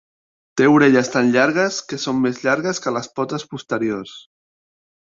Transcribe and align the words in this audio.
Té 0.61 0.69
orelles 0.77 1.11
tan 1.17 1.29
llargues 1.35 1.79
que 1.93 2.01
són 2.05 2.19
més 2.25 2.41
llargues 2.49 2.83
que 2.87 2.97
les 2.99 3.13
potes 3.21 3.49
posteriors. 3.55 4.19